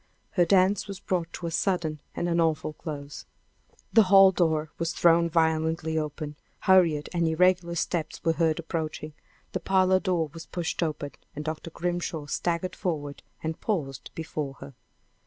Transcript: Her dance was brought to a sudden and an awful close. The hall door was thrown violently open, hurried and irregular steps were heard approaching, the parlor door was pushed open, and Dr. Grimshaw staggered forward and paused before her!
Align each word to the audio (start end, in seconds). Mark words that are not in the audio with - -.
Her 0.31 0.45
dance 0.45 0.87
was 0.87 0.99
brought 0.99 1.31
to 1.33 1.45
a 1.45 1.51
sudden 1.51 2.01
and 2.15 2.27
an 2.27 2.39
awful 2.41 2.73
close. 2.73 3.27
The 3.93 4.01
hall 4.09 4.31
door 4.31 4.71
was 4.79 4.93
thrown 4.93 5.29
violently 5.29 5.95
open, 5.95 6.37
hurried 6.61 7.07
and 7.13 7.27
irregular 7.27 7.75
steps 7.75 8.19
were 8.23 8.33
heard 8.33 8.57
approaching, 8.57 9.13
the 9.51 9.59
parlor 9.59 9.99
door 9.99 10.31
was 10.33 10.47
pushed 10.47 10.81
open, 10.81 11.11
and 11.35 11.45
Dr. 11.45 11.69
Grimshaw 11.69 12.25
staggered 12.25 12.75
forward 12.75 13.21
and 13.43 13.61
paused 13.61 14.09
before 14.15 14.55
her! 14.55 14.73